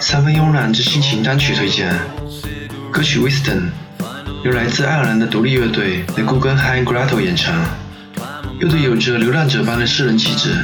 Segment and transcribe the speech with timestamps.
[0.00, 1.92] 三分慵懒之心情单曲推荐，
[2.92, 3.62] 歌曲 Whiston
[4.44, 7.52] 由来自爱尔兰的独立乐队 The Goghan High Grotto 演唱，
[8.60, 10.54] 乐队有着流浪者般的诗人气质，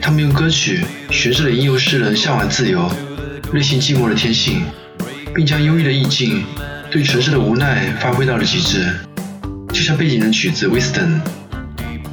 [0.00, 2.88] 他们用歌曲诠释了吟游诗人向往自由、
[3.52, 4.62] 内心寂寞的天性。
[5.34, 6.44] 并将忧郁的意境
[6.90, 8.86] 对城市的无奈发挥到了极致。
[9.72, 11.06] 就像背景的曲子《Wisdom》，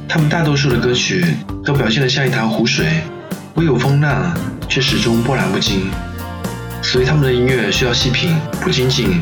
[0.08, 1.24] 他们大多数的歌曲
[1.64, 3.02] 都表现得像一潭湖水，
[3.54, 4.34] 微有风浪，
[4.68, 5.90] 却始终波澜不惊。
[6.82, 9.20] 所以他们的音乐需要细品，不仅仅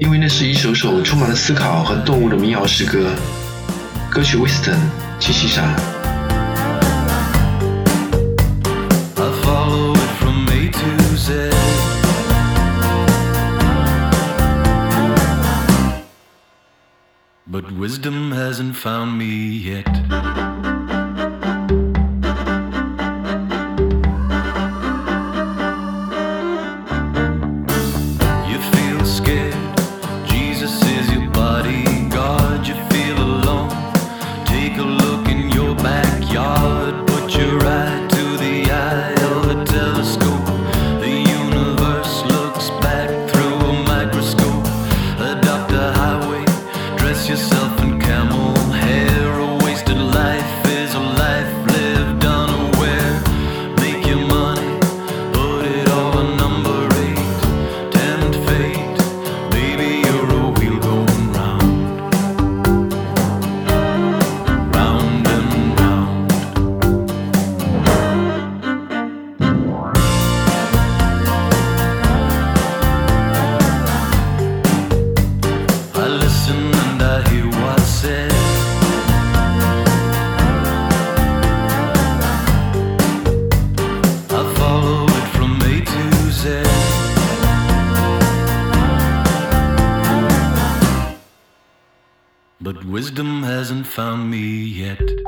[0.00, 3.10] 因为那是一首首充满了思考和动物的民谣诗歌。
[4.10, 4.72] 歌曲《Wisdom》，
[5.20, 6.03] 请欣赏。
[17.54, 20.53] But wisdom hasn't found me yet.
[92.64, 95.23] But wisdom hasn't found me yet.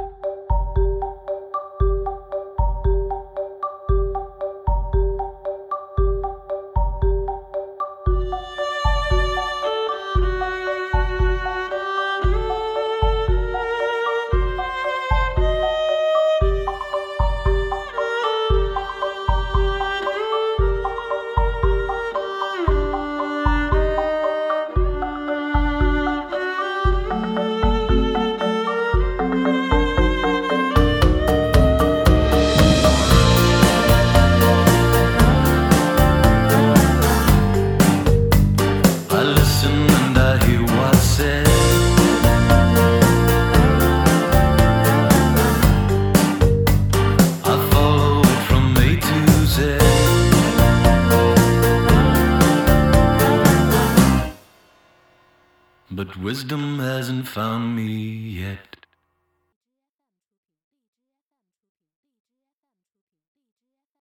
[55.97, 58.86] But wisdom hasn't found me yet.